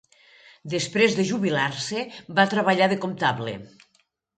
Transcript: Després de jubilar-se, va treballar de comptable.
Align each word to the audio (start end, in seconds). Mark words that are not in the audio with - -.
Després 0.73 1.19
de 1.19 1.27
jubilar-se, 1.33 2.03
va 2.41 2.49
treballar 2.59 2.93
de 2.95 3.03
comptable. 3.09 3.61